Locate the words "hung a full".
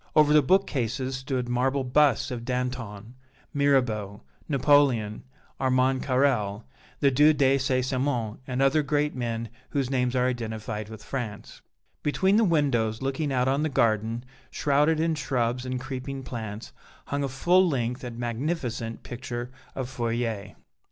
17.05-17.69